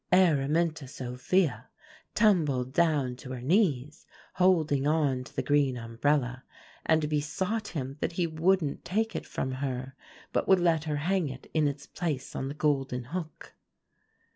"Araminta 0.11 0.87
Sophia 0.87 1.69
tumbled 2.15 2.73
down 2.73 3.15
to 3.17 3.33
her 3.33 3.39
knees, 3.43 4.07
holding 4.33 4.87
on 4.87 5.23
to 5.23 5.35
the 5.35 5.43
green 5.43 5.77
umbrella, 5.77 6.43
and 6.83 7.07
besought 7.07 7.67
him 7.67 7.97
that 7.99 8.13
he 8.13 8.25
wouldn't 8.25 8.83
take 8.83 9.15
it 9.15 9.27
from 9.27 9.51
her, 9.51 9.93
but 10.33 10.47
would 10.47 10.59
let 10.59 10.85
her 10.85 10.95
hang 10.97 11.29
it 11.29 11.47
in 11.53 11.67
its 11.67 11.85
place 11.85 12.35
on 12.35 12.47
the 12.47 12.55
golden 12.55 13.03
hook. 13.13 13.53